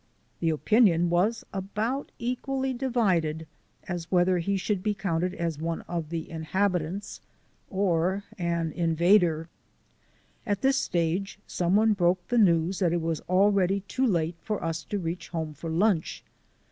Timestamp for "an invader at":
8.39-10.61